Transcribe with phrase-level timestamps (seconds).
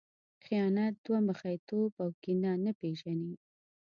[0.45, 3.33] خیانت، دوه مخی توب او کینه نه پېژني.